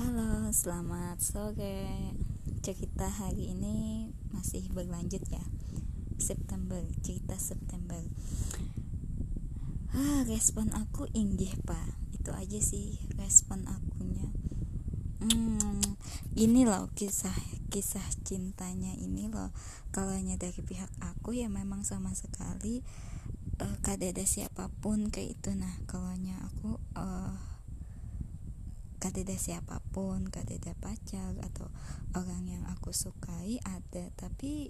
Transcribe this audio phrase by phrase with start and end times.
[0.00, 1.84] Halo, selamat sore.
[2.64, 5.44] Cerita hari ini masih berlanjut ya.
[6.16, 8.00] September, cerita September.
[9.92, 12.16] Ah, respon aku inggih, Pak.
[12.16, 14.32] Itu aja sih respon akunya.
[15.20, 15.84] Hmm,
[16.32, 17.36] ini loh kisah
[17.68, 19.52] kisah cintanya ini loh.
[19.92, 22.80] Kalau dari pihak aku ya memang sama sekali
[23.60, 27.49] uh, kada ada siapa pun kayak itu nah kalau aku uh,
[29.00, 31.72] ada siapa pun ada pacar atau
[32.12, 34.12] orang yang aku sukai ada.
[34.12, 34.68] Tapi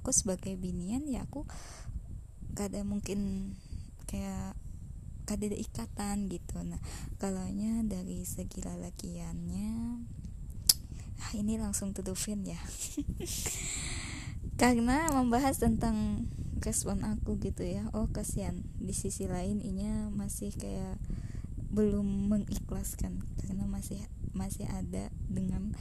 [0.00, 1.48] aku sebagai binian ya aku
[2.52, 3.52] kada mungkin
[4.04, 4.52] kayak
[5.24, 6.60] kada ada ikatan gitu.
[6.60, 6.82] Nah
[7.16, 7.46] kalau
[7.86, 9.72] dari segi lalakiannya
[11.24, 12.58] ah, ini langsung tutupin ya.
[14.60, 16.28] Karena membahas tentang
[16.60, 17.88] respon aku gitu ya.
[17.96, 21.00] Oh kasihan di sisi lain inya masih kayak
[21.70, 24.02] belum mengikhlaskan karena masih
[24.34, 25.74] masih ada dengan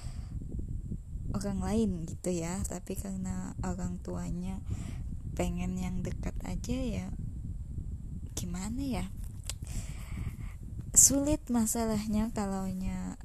[1.34, 2.62] orang lain gitu ya.
[2.66, 4.62] Tapi karena orang tuanya
[5.34, 7.08] pengen yang dekat aja ya
[8.38, 9.06] gimana ya?
[10.96, 13.20] Sulit masalahnya kalaunya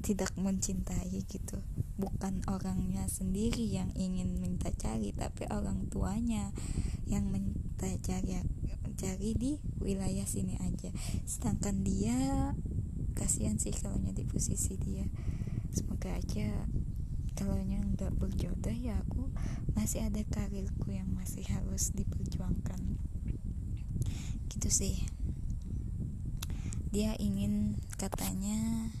[0.00, 1.60] tidak mencintai gitu.
[2.00, 6.54] Bukan orangnya sendiri yang ingin minta cari tapi orang tuanya
[7.04, 8.40] yang minta cari
[9.00, 10.92] cari di wilayah sini aja.
[11.24, 12.52] Sedangkan dia
[13.16, 15.08] kasihan sih kalau di posisi dia.
[15.72, 16.68] Semoga aja
[17.32, 17.56] kalau
[17.96, 19.32] nggak berjodoh ya aku
[19.72, 23.00] masih ada karirku yang masih harus diperjuangkan.
[24.52, 25.00] Gitu sih.
[26.92, 28.92] Dia ingin katanya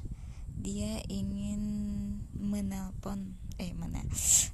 [0.56, 1.60] dia ingin
[2.32, 4.00] menelpon eh mana?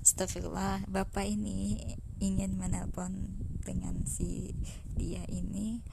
[0.02, 1.78] Astagfirullah bapak ini
[2.18, 4.50] ingin menelpon dengan si
[4.96, 5.84] dia ini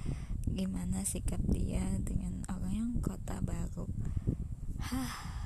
[0.47, 3.85] gimana sikap dia dengan orang yang kota baru?
[4.79, 5.43] Hah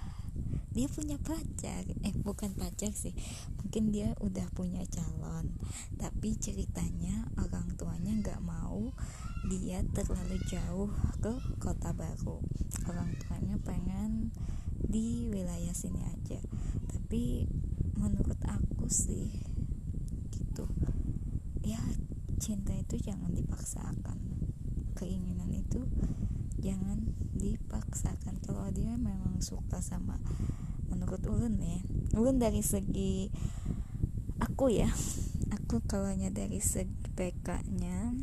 [0.77, 1.89] dia punya pacar.
[2.05, 3.17] Eh bukan pacar sih.
[3.57, 5.57] Mungkin dia udah punya calon.
[5.97, 8.93] Tapi ceritanya orang tuanya nggak mau
[9.49, 12.37] dia terlalu jauh ke kota baru.
[12.85, 14.29] Orang tuanya pengen
[14.77, 16.37] di wilayah sini aja.
[16.93, 17.49] Tapi
[17.97, 19.33] menurut aku sih
[20.29, 20.69] gitu.
[21.65, 21.81] Ya
[22.47, 24.15] cinta itu jangan dipaksakan.
[24.95, 25.83] Keinginan itu
[26.63, 27.03] jangan
[27.35, 28.39] dipaksakan.
[28.39, 30.15] Kalau dia memang suka sama
[30.87, 31.83] menurut ulun ya
[32.15, 33.27] ulun dari segi
[34.39, 34.87] aku ya
[35.51, 38.15] aku kalau dari segi PK nya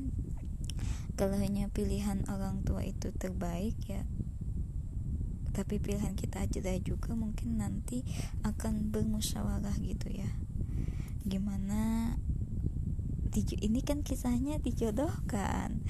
[1.15, 4.03] kalau hanya pilihan orang tua itu terbaik ya.
[5.55, 8.03] Tapi pilihan kita aja juga mungkin nanti
[8.43, 10.27] akan bermusyawarah gitu ya.
[11.23, 12.15] Gimana
[13.59, 15.83] ini kan kisahnya dijodohkan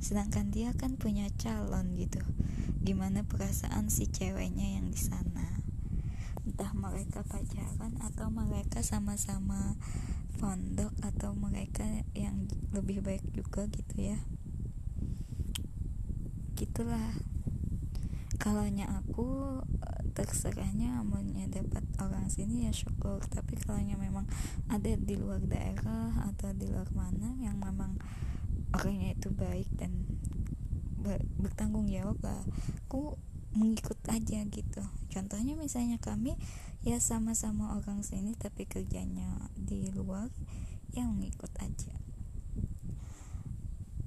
[0.00, 2.24] sedangkan dia kan punya calon gitu.
[2.80, 5.60] Gimana perasaan si ceweknya yang di sana?
[6.48, 9.76] Entah mereka pacaran atau mereka sama-sama
[10.40, 11.84] pondok atau mereka
[12.16, 14.18] yang lebih baik juga gitu ya.
[16.56, 17.12] Gitulah.
[18.40, 19.60] Kalau aku
[20.12, 23.22] terserahnya amunnya dapat orang sini ya syukur.
[23.26, 24.26] Tapi kalau memang
[24.68, 27.96] ada di luar daerah atau di luar mana yang memang
[28.74, 29.90] orangnya itu baik dan
[31.00, 32.44] ber bertanggung jawab lah
[32.86, 33.16] aku
[33.56, 34.82] mengikut aja gitu.
[35.10, 36.38] Contohnya misalnya kami
[36.86, 40.30] ya sama-sama orang sini tapi kerjanya di luar
[40.94, 41.94] yang mengikut aja.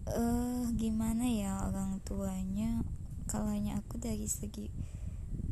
[0.08, 2.84] Eh uh, gimana ya orang tuanya?
[3.28, 4.68] Kalau aku dari segi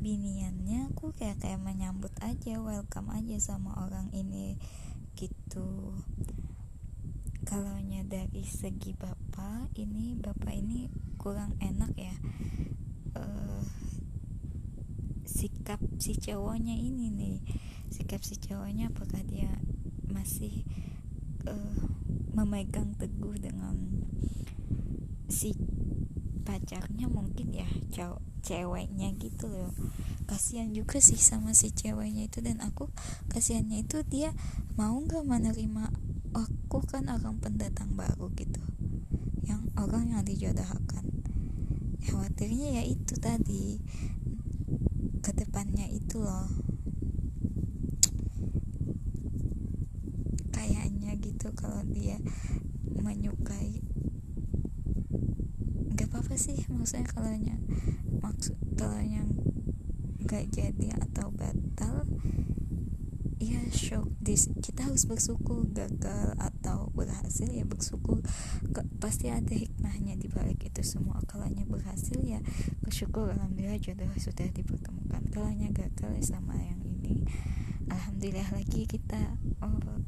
[0.01, 4.57] biniannya aku kayak kayak menyambut aja welcome aja sama orang ini
[5.13, 5.93] gitu.
[7.45, 7.81] Kalau
[8.11, 12.11] dari segi bapak ini bapak ini kurang enak ya
[13.15, 13.63] uh,
[15.23, 17.39] sikap si cowoknya ini nih.
[17.87, 19.47] Sikap si cowoknya apakah dia
[20.11, 20.67] masih
[21.47, 21.87] uh,
[22.35, 23.79] memegang teguh dengan
[25.31, 25.55] si
[26.43, 29.71] pacarnya mungkin ya cowok ceweknya gitu loh.
[30.25, 32.89] Kasihan juga sih sama si ceweknya itu dan aku
[33.29, 34.33] kasihannya itu dia
[34.75, 35.93] mau nggak menerima
[36.33, 38.61] aku kan orang pendatang baru gitu.
[39.45, 41.05] Yang orang yang dijodohkan.
[42.01, 43.77] Khawatirnya ya itu tadi
[45.21, 46.49] ke depannya itu loh.
[50.49, 52.17] Kayaknya gitu kalau dia
[53.01, 53.90] menyukai
[56.41, 57.29] sih maksudnya kalau
[58.25, 59.29] maksud kalau yang
[60.25, 62.09] gak jadi atau batal
[63.41, 68.21] ya shock this kita harus bersyukur gagal atau berhasil ya bersyukur.
[69.01, 71.17] Pasti ada hikmahnya di balik itu semua.
[71.25, 72.37] Kalanya berhasil ya
[72.85, 75.25] bersyukur alhamdulillah jodoh sudah dipertemukan.
[75.33, 77.25] Kalanya gagal ya sama yang ini.
[77.89, 79.19] Alhamdulillah lagi kita
[79.65, 80.00] oh,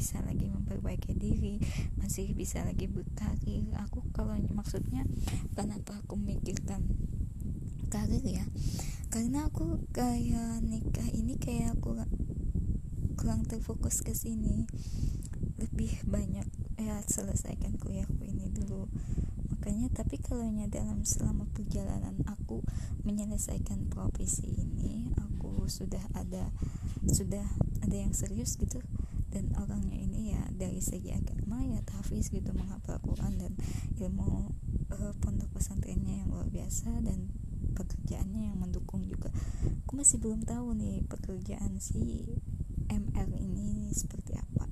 [0.00, 1.60] bisa lagi memperbaiki diri
[2.00, 5.04] masih bisa lagi berkarir aku kalau maksudnya
[5.52, 6.88] kenapa aku mikirkan
[7.90, 8.46] karir ya.
[9.10, 11.98] Karena aku kayak nikah ini kayak aku
[13.18, 14.70] kurang terfokus ke sini.
[15.58, 16.46] Lebih banyak
[16.78, 18.86] ya selesaikan kuliahku ini dulu.
[19.50, 22.62] Makanya tapi kalau dalam selama perjalanan aku
[23.02, 26.54] menyelesaikan profesi ini aku sudah ada
[27.10, 27.44] sudah
[27.82, 28.78] ada yang serius gitu
[29.30, 33.52] dan orangnya ini ya dari segi agama ya tahfiz gitu menghafal Quran dan
[33.96, 34.50] ilmu
[34.90, 37.30] uh, pondok pesantrennya yang luar biasa dan
[37.74, 39.30] pekerjaannya yang mendukung juga.
[39.86, 42.26] Aku masih belum tahu nih pekerjaan si
[42.90, 44.66] MR ini seperti apa.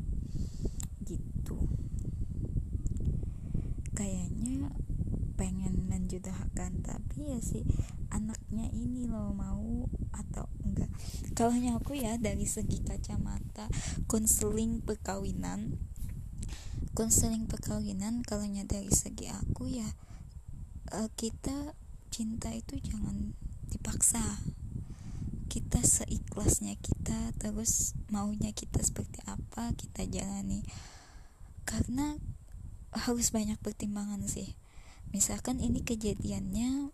[1.06, 1.58] Gitu.
[3.94, 4.74] Kayaknya
[5.38, 7.62] pengen menjudahkan tapi ya si
[8.10, 10.92] anaknya ini loh mau atau enggak
[11.34, 13.66] kalau aku ya dari segi kacamata
[14.06, 15.78] konseling perkawinan
[16.94, 19.86] konseling perkawinan kalau dari segi aku ya
[20.92, 21.74] uh, kita
[22.08, 23.36] cinta itu jangan
[23.68, 24.42] dipaksa.
[25.48, 30.64] Kita seikhlasnya kita terus maunya kita seperti apa kita jalani.
[31.64, 32.16] Karena
[32.92, 34.56] harus banyak pertimbangan sih.
[35.12, 36.92] Misalkan ini kejadiannya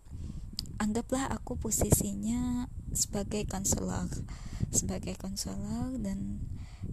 [0.79, 4.07] anggaplah aku posisinya sebagai konselor
[4.71, 6.43] sebagai konselor dan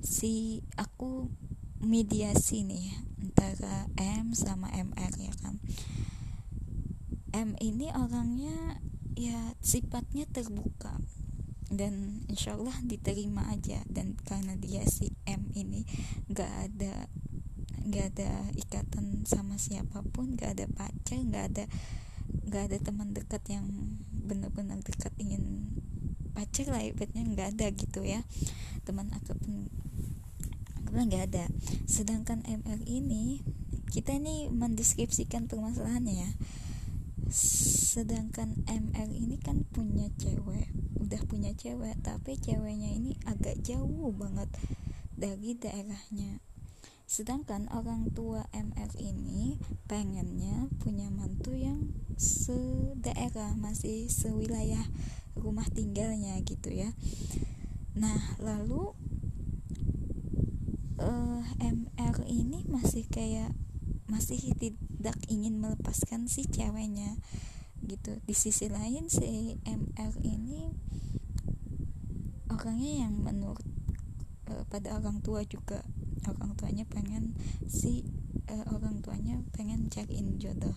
[0.02, 1.30] si aku
[1.82, 5.58] mediasi nih antara M sama MR ya kan.
[7.32, 8.78] M ini orangnya
[9.18, 10.94] ya sifatnya terbuka
[11.72, 15.88] dan insya Allah diterima aja dan karena dia si M ini
[16.28, 17.08] gak ada
[17.88, 21.64] gak ada ikatan sama siapa pun gak ada pacar gak ada
[22.46, 23.64] gak ada teman dekat yang
[24.12, 25.72] benar-benar dekat ingin
[26.32, 28.24] pacar lah ibaratnya nggak ada gitu ya.
[28.82, 29.68] Teman ataupun
[30.82, 31.44] pun nggak ada.
[31.88, 33.40] Sedangkan MR ini
[33.88, 36.30] kita ini mendeskripsikan permasalahannya ya.
[37.32, 40.68] Sedangkan MR ini kan punya cewek
[41.02, 44.48] udah punya cewek tapi ceweknya ini agak jauh banget
[45.18, 46.40] dari daerahnya
[47.12, 54.80] sedangkan orang tua MR ini pengennya punya mantu yang sedaerah masih sewilayah
[55.36, 56.88] rumah tinggalnya gitu ya.
[57.92, 58.96] Nah lalu
[61.04, 63.52] uh, eh, MR ini masih kayak
[64.08, 67.20] masih tidak ingin melepaskan si ceweknya
[67.84, 68.24] gitu.
[68.24, 70.72] Di sisi lain si MR ini
[72.48, 73.68] orangnya yang menurut
[74.48, 75.84] uh, pada orang tua juga
[76.28, 77.34] orang tuanya pengen
[77.66, 78.06] si
[78.48, 80.74] uh, orang tuanya pengen cariin jodoh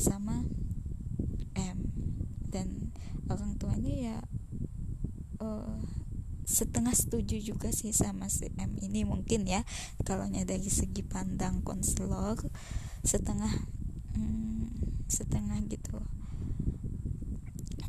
[0.00, 0.44] sama
[1.56, 1.78] M.
[2.52, 2.92] Dan
[3.28, 4.16] orang tuanya ya
[5.40, 5.80] uh,
[6.44, 9.64] setengah setuju juga sih sama si M ini mungkin ya.
[10.04, 12.36] Kalau dari segi pandang konselor
[13.02, 13.52] setengah
[14.16, 14.68] hmm,
[15.08, 16.00] setengah gitu.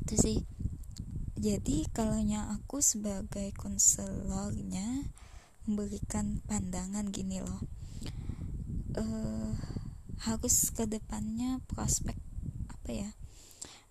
[0.04, 0.40] Itu sih.
[1.44, 2.24] Jadi kalau
[2.56, 5.12] aku sebagai konselornya
[5.66, 7.62] memberikan pandangan gini loh.
[8.94, 9.58] Uh,
[10.24, 12.16] harus ke depannya prospek
[12.70, 13.10] apa ya?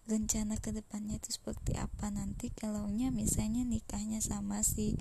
[0.06, 2.50] Rencana ke depannya itu seperti apa nanti?
[2.52, 4.98] Kalau misalnya nikahnya sama si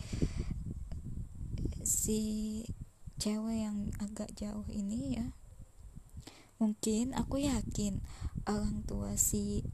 [1.81, 2.21] si
[3.21, 5.29] cewek yang agak jauh ini ya
[6.61, 8.01] mungkin aku yakin
[8.45, 9.65] orang tua si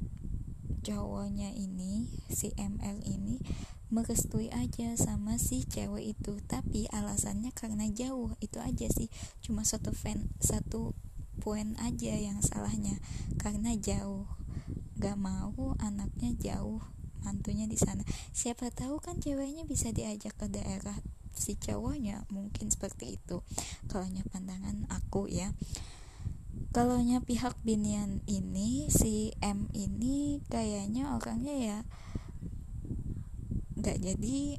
[0.88, 3.44] cowoknya ini si ML ini
[3.88, 6.40] merestui aja sama si cewek itu.
[6.44, 9.08] Tapi alasannya karena jauh itu aja sih.
[9.40, 10.92] Cuma satu fan satu
[11.40, 13.00] poin aja yang salahnya.
[13.40, 14.28] Karena jauh.
[14.98, 16.82] Gak mau anaknya jauh
[17.22, 18.02] mantunya di sana.
[18.34, 20.98] Siapa tahu kan ceweknya bisa diajak ke daerah
[21.36, 22.26] si cowoknya.
[22.34, 23.44] Mungkin seperti itu.
[23.92, 25.54] Kalau pandangan aku ya.
[26.74, 31.80] Kalau pihak binian ini si M ini kayaknya orangnya ya
[33.78, 34.58] nggak jadi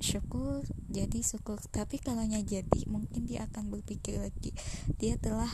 [0.00, 0.62] syukur
[0.96, 1.60] jadi syukur.
[1.68, 4.56] Tapi kalau jadi mungkin dia akan berpikir lagi.
[4.96, 5.50] Dia telah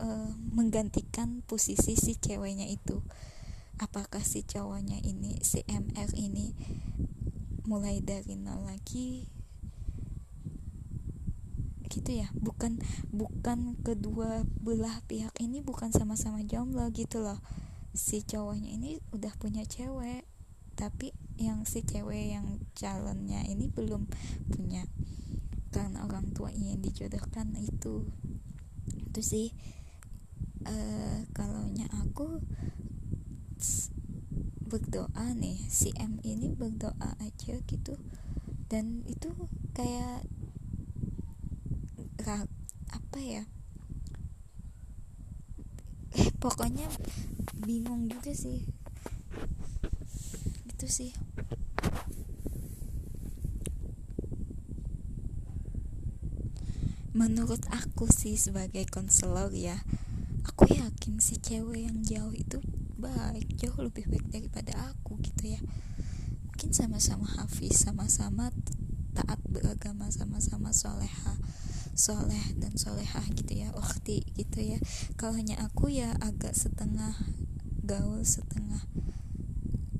[0.00, 3.04] uh, menggantikan posisi si ceweknya itu.
[3.76, 6.56] Apakah si cowoknya ini si MR ini
[7.68, 9.28] mulai dari nol lagi?
[11.92, 12.32] Gitu ya.
[12.32, 12.80] Bukan
[13.12, 17.40] bukan kedua belah pihak ini bukan sama-sama jomblo gitu loh.
[17.92, 20.24] Si cowoknya ini udah punya cewek
[20.76, 24.08] tapi yang si cewek yang calonnya ini belum
[24.48, 24.88] punya
[25.68, 28.08] karena orang tua ingin dijodohkan itu.
[28.88, 29.52] Itu sih
[30.64, 32.40] uh, kalaunya aku
[34.66, 37.94] berdoa nih si M ini berdoa aja gitu.
[38.66, 39.30] Dan itu
[39.76, 40.24] kayak
[42.90, 43.46] apa ya?
[46.16, 46.90] Eh pokoknya
[47.54, 48.66] bingung juga sih
[50.86, 51.12] itu sih.
[57.10, 59.82] Menurut aku sih sebagai konselor ya
[60.46, 62.62] aku yakin si cewek yang jauh itu
[63.02, 65.60] baik jauh lebih baik daripada aku gitu ya.
[66.54, 68.54] Mungkin sama-sama hafiz sama-sama
[69.10, 71.34] taat beragama sama-sama soleha
[71.98, 74.78] soleh dan solehah gitu ya waktu gitu ya.
[75.18, 77.18] Kalau hanya aku ya agak setengah
[77.82, 78.86] gaul setengah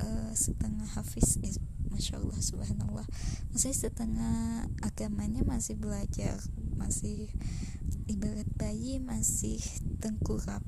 [0.00, 1.56] uh, setengah hafiz eh,
[1.88, 3.06] masya Allah subhanallah.
[3.52, 6.36] Masih setengah agamanya masih belajar
[6.76, 7.32] masih
[8.06, 9.58] ibarat bayi masih
[9.98, 10.62] tengkurap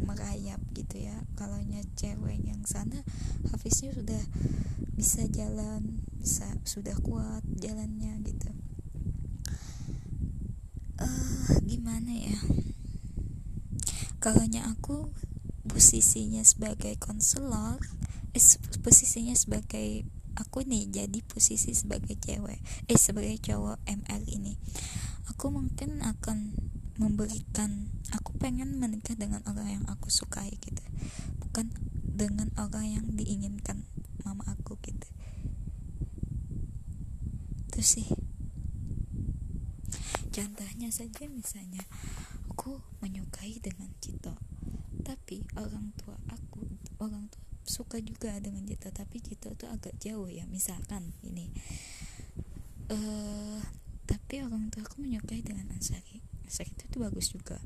[0.00, 1.16] merayap gitu ya.
[1.38, 1.60] Kalau
[1.94, 3.00] cewek yang sana
[3.52, 4.22] Hafiznya sudah
[4.94, 8.50] bisa jalan bisa sudah kuat jalannya gitu.
[10.98, 12.38] Uh, gimana ya?
[14.22, 15.12] Kalau aku
[15.68, 18.03] posisinya sebagai konselor eh,
[18.82, 20.02] posisinya sebagai
[20.34, 22.58] aku nih jadi posisi sebagai cewek
[22.90, 24.58] eh sebagai cowok ML ini.
[25.30, 26.58] Aku mungkin akan
[26.98, 30.82] memberikan aku pengen menikah dengan orang yang aku sukai gitu.
[31.42, 31.70] Bukan
[32.02, 33.86] dengan orang yang diinginkan
[34.22, 35.08] mama aku gitu.
[37.70, 38.06] Itu sih.
[40.34, 41.82] Contohnya saja misalnya
[42.50, 44.34] aku menyukai dengan Cito.
[45.02, 46.66] Tapi orang tua aku
[46.98, 51.48] orang tua suka juga dengan Cito tapi Cito tuh agak jauh ya misalkan ini.
[52.92, 53.60] Uh,
[54.04, 56.20] tapi orang tua aku menyukai dengan Ansari.
[56.44, 57.56] Ansari itu tuh bagus juga.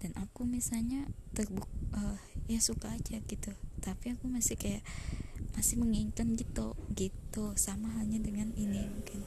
[0.00, 1.04] Dan aku misalnya
[1.36, 2.16] terbuk uh,
[2.48, 3.52] ya suka aja gitu.
[3.84, 4.80] Tapi aku masih kayak
[5.52, 9.20] masih menginginkan gitu gitu sama halnya dengan ini mungkin.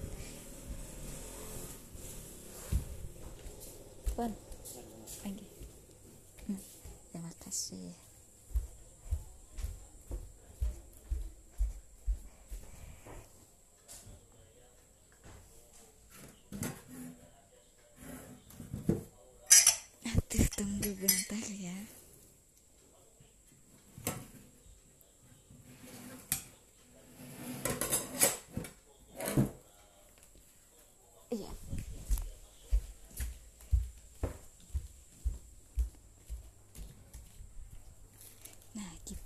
[4.17, 4.31] Pun
[5.21, 5.45] lagi.
[6.49, 6.61] Hmm,
[7.13, 8.10] terima kasih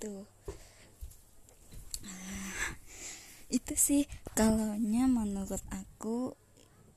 [0.05, 0.29] gitu.
[2.05, 2.77] Ah,
[3.49, 4.03] itu sih
[4.37, 6.37] kalaunya menurut aku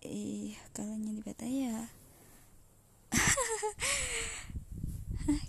[0.04, 1.24] ih kalaunya di
[1.64, 1.88] ya.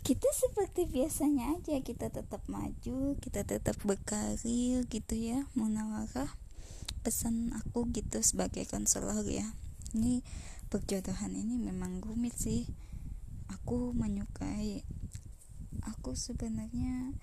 [0.08, 6.28] Kita seperti biasanya aja kita tetap maju kita tetap berkarir gitu ya munawarah
[7.00, 9.48] pesan aku gitu sebagai konselor ya.
[9.96, 10.20] Ini
[10.68, 12.68] perjodohan ini memang rumit sih.
[13.48, 14.84] Aku menyukai
[15.88, 17.14] aku sebenarnya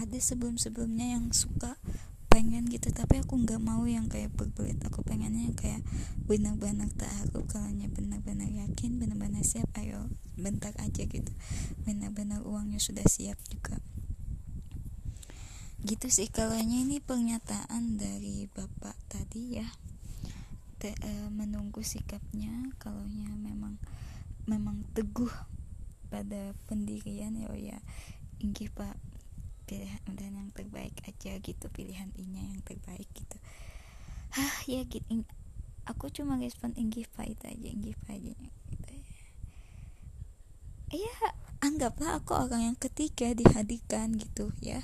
[0.00, 1.76] ada sebelum-sebelumnya yang suka
[2.32, 5.82] pengen gitu tapi aku nggak mau yang kayak berbelit aku pengennya kayak
[6.24, 6.88] benar-benar
[7.50, 10.08] kalau benar-benar yakin benar-benar siap ayo
[10.40, 11.32] bentar aja gitu.
[11.84, 13.78] Benar-benar uangnya sudah siap juga.
[15.84, 19.68] Gitu sih kalau ini pernyataan dari bapak tadi ya.
[20.80, 23.04] Te, e, menunggu sikapnya kalau
[23.36, 23.76] memang
[24.48, 25.32] memang teguh
[26.08, 27.36] pada pendirian.
[27.36, 27.78] Ya oh ya
[28.40, 28.96] inggih pak
[29.70, 33.38] pilihan dan yang terbaik aja gitu pilihan inya yang terbaik gitu.
[34.34, 35.22] Hah ya gitu.
[35.86, 38.34] Aku cuma respon inggih pak itu aja inggih pak aja
[38.74, 38.90] gitu
[40.90, 41.30] ya.
[41.62, 44.82] Anggaplah aku orang yang ketiga dihadirkan gitu ya.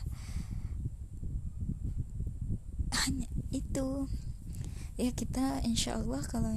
[2.94, 4.06] Hanya itu.
[4.94, 6.54] Ya kita insya Allah kalau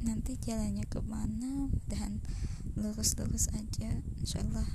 [0.00, 2.24] nanti jalannya ke mana dan
[2.72, 4.66] lurus-lurus aja insya Allah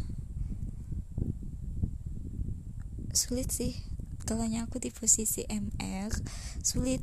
[3.15, 3.79] sulit sih.
[4.27, 6.12] Kalau aku di posisi MR
[6.60, 7.00] sulit.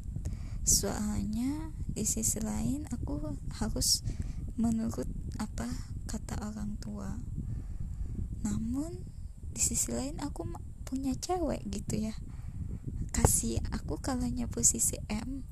[0.62, 4.06] Soalnya di sisi lain aku harus
[4.54, 5.08] menurut
[5.40, 5.66] apa
[6.06, 7.18] kata orang tua.
[8.46, 9.02] Namun
[9.50, 10.46] di sisi lain aku
[10.86, 12.14] punya cewek gitu ya.
[13.10, 15.42] Kasih aku kalanya posisi M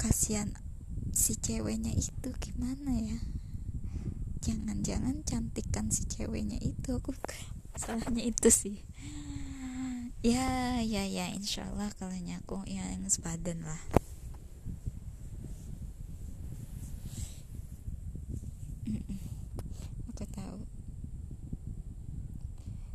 [0.00, 0.50] kasihan
[1.14, 3.20] si ceweknya itu gimana ya?
[4.42, 6.98] Jangan-jangan cantikan si ceweknya itu.
[6.98, 7.14] Aku
[7.80, 8.82] salahnya itu sih
[10.24, 13.82] ya ya ya insyaallah kalau nyaku yang sepadan lah.
[20.08, 20.64] Aku tahu.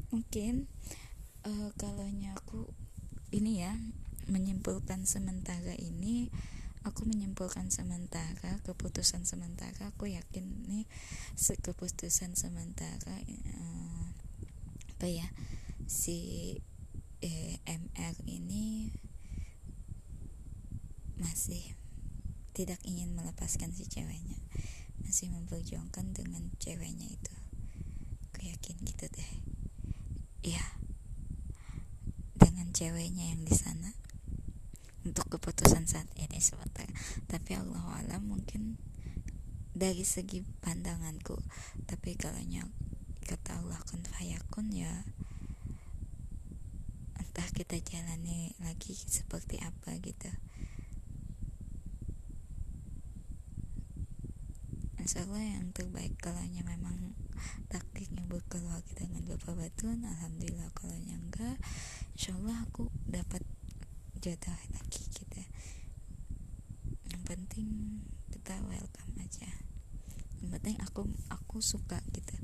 [0.09, 0.65] Mungkin
[1.45, 2.65] uh, kalau nyaku
[3.29, 3.77] ini ya
[4.25, 6.33] menyimpulkan sementara ini
[6.81, 10.89] aku menyimpulkan sementara keputusan sementara aku yakin nih
[11.37, 13.21] keputusan sementara
[13.61, 14.05] uh,
[14.97, 15.29] apa ya
[15.85, 16.57] si
[17.19, 18.91] eh, MR ini
[21.19, 21.75] masih
[22.55, 24.39] tidak ingin melepaskan si ceweknya.
[25.03, 27.35] Masih memperjuangkan dengan ceweknya itu.
[28.31, 29.31] Aku yakin gitu deh.
[30.43, 30.63] Ya
[32.39, 33.95] dengan ceweknya yang di sana.
[35.03, 36.87] Untuk keputusan saat ini sebentar.
[37.27, 38.75] Tapi Allah alam mungkin
[39.71, 41.39] dari segi pandanganku.
[41.87, 42.39] Tapi kalau
[43.23, 44.91] kata Allah kun fayakun ya
[47.39, 50.27] entah kita jalani lagi seperti apa gitu.
[54.99, 57.15] Insya Allah yang terbaik kalau memang
[57.71, 61.55] takdirnya berkeluarga dengan Bapak Batun Alhamdulillah kalau enggak
[62.11, 63.47] Insya Allah aku dapat
[64.19, 65.39] jodoh lagi gitu.
[67.07, 68.03] Yang penting
[68.35, 69.47] kita welcome aja.
[70.43, 72.35] Yang penting aku aku suka gitu.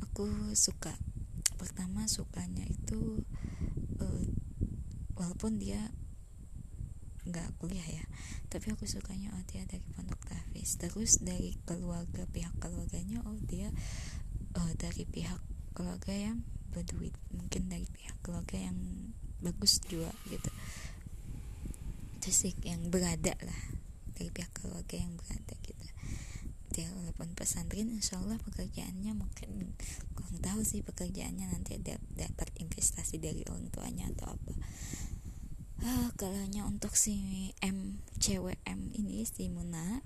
[0.00, 0.96] Aku suka
[1.60, 3.20] pertama sukanya itu
[4.00, 4.24] uh,
[5.16, 5.92] walaupun dia
[7.28, 8.04] nggak kuliah ya
[8.50, 10.74] tapi aku sukanya oh dia dari pondok tafis.
[10.74, 13.70] Terus dari keluarga pihak keluarganya oh dia
[14.58, 15.38] uh, dari pihak
[15.70, 16.42] keluarga yang
[16.74, 17.14] berduit.
[17.30, 18.74] Mungkin dari pihak keluarga yang
[19.38, 20.50] bagus juga gitu.
[22.30, 23.62] Sih yang berada lah
[24.14, 25.86] dari pihak keluarga yang berada gitu
[26.70, 29.74] dia walaupun pesantren insya Allah pekerjaannya mungkin
[30.14, 34.52] kurang tahu sih pekerjaannya nanti ada dapat investasi dari orang tuanya atau apa.
[35.80, 36.36] Ah, kalau
[36.68, 40.04] untuk si M cewek M ini si Muna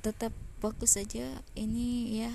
[0.00, 0.30] tetap
[0.62, 2.30] fokus saja ini ya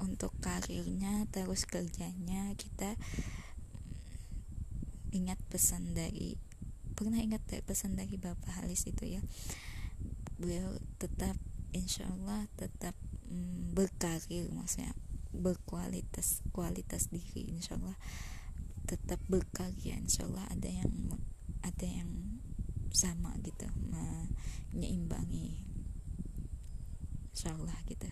[0.00, 2.56] untuk karirnya terus kerjanya.
[2.56, 2.96] Kita
[5.12, 6.40] ingat pesan dari
[6.96, 9.22] pernah ingat pesan dari Bapak Halis itu ya?
[10.40, 11.36] Beliau tetap
[11.72, 12.94] insya Allah tetap
[13.30, 14.94] mm, berkarir maksudnya
[15.30, 17.94] berkualitas kualitas diri insya Allah
[18.90, 21.14] tetap berkarya insya Allah ada yang
[21.62, 22.42] ada yang
[22.90, 23.70] sama gitu
[24.74, 25.70] menyeimbangi
[27.40, 28.04] insya Allah gitu.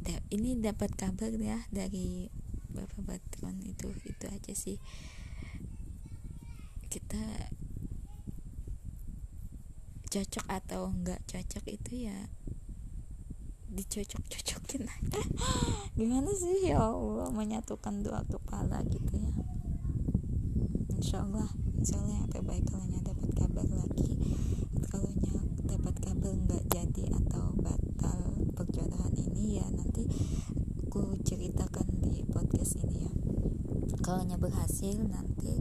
[0.00, 2.32] Da, ini dapat kabar ya dari
[2.72, 4.80] Bapak Batron itu itu aja sih.
[6.88, 7.20] Kita
[10.08, 12.32] cocok atau enggak cocok itu ya
[13.68, 15.20] dicocok-cocokin aja.
[15.98, 16.72] Gimana sih?
[16.72, 19.32] Ya Allah menyatukan dua kepala gitu ya.
[20.96, 24.16] Insya Allah Insya Allah yang terbaik kalau dapat kabar lagi.
[24.88, 25.12] Kalau
[25.68, 28.20] dapat kabar enggak jadi atau batal
[28.56, 30.08] perjodohan ini ya nanti
[30.88, 33.12] aku ceritakan di podcast ini ya.
[34.00, 35.60] Kalau berhasil nanti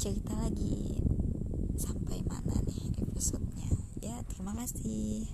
[0.00, 1.04] cerita lagi
[1.76, 3.49] sampai mana nih episodenya ya
[4.40, 5.28] terima kasih